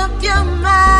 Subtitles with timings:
[0.00, 0.99] up your mind.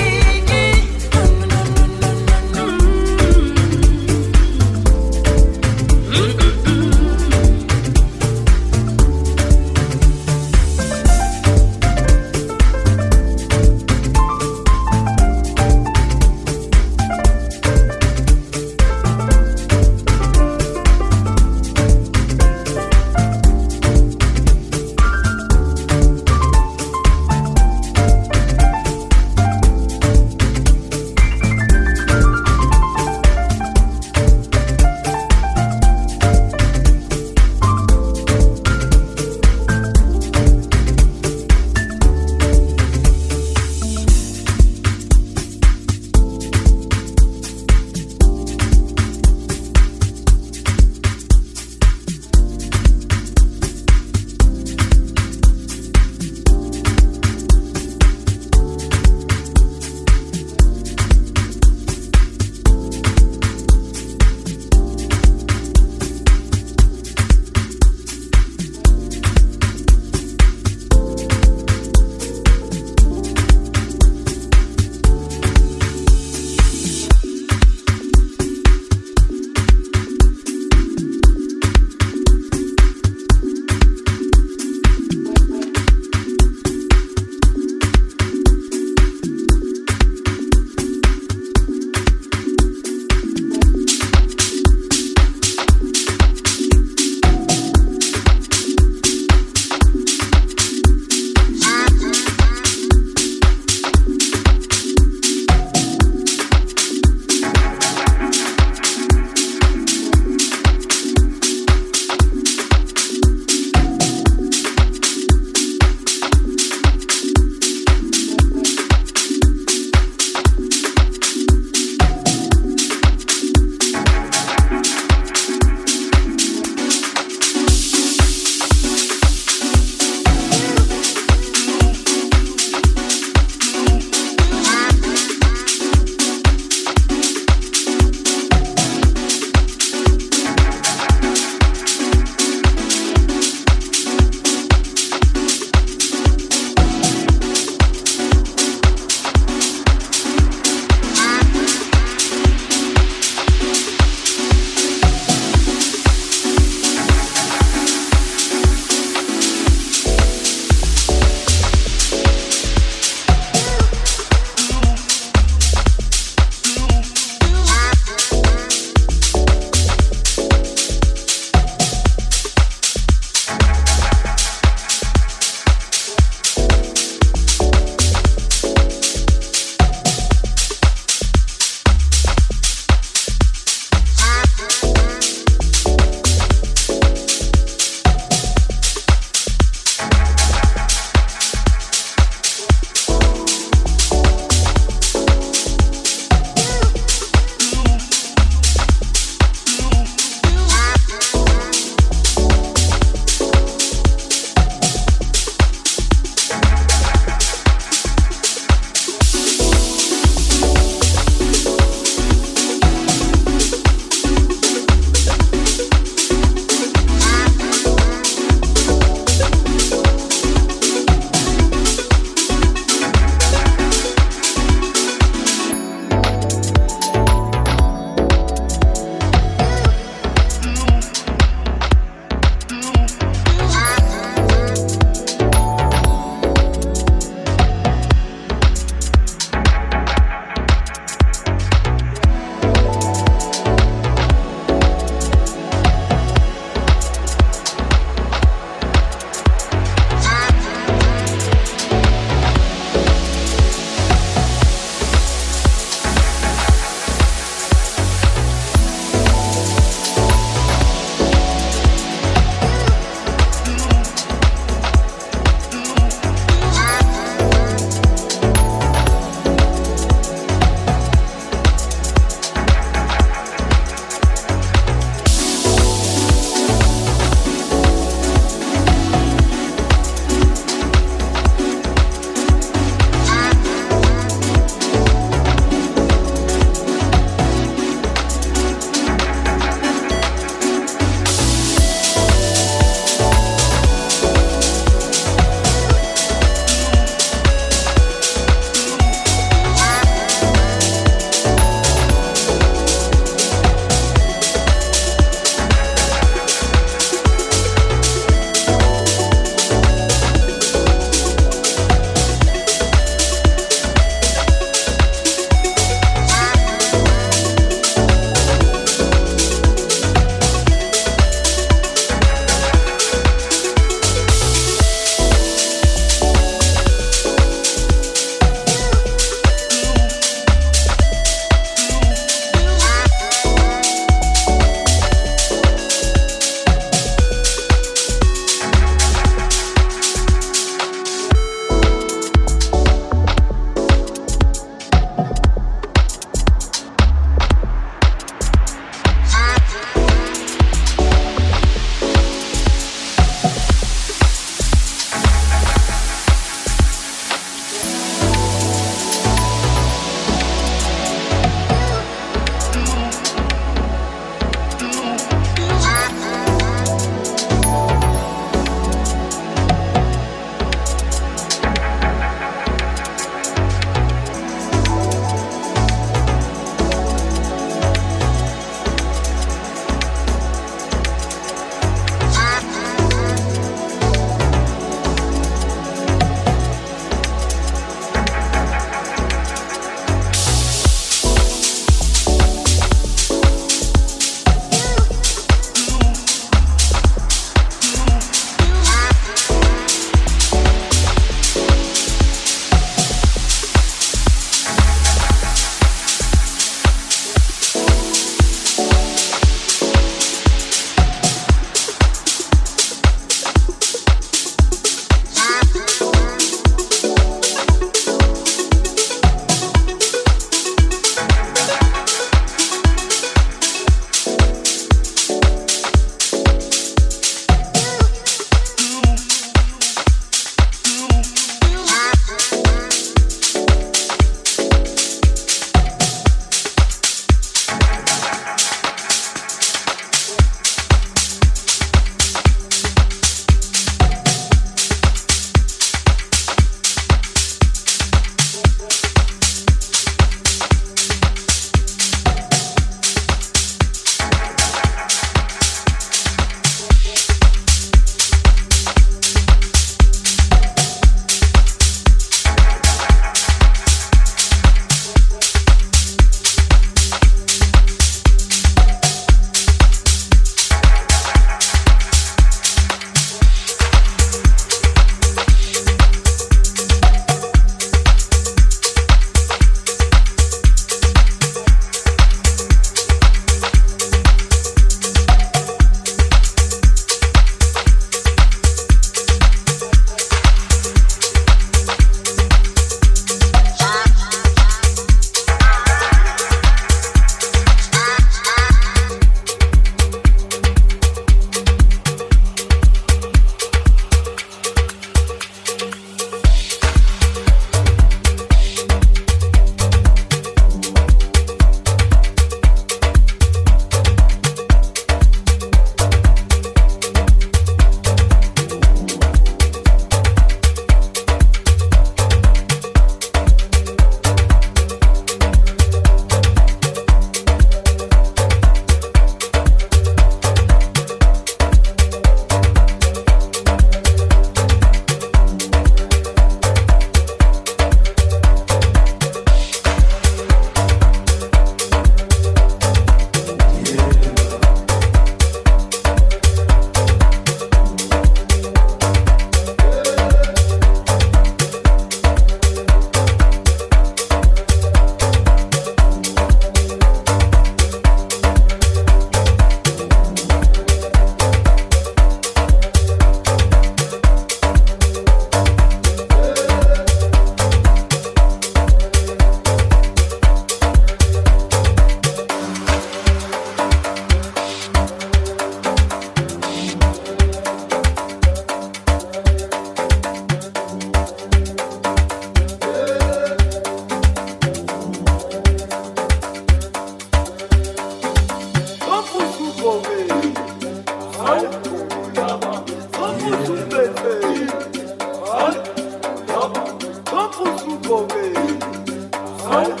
[598.11, 600.00] for me.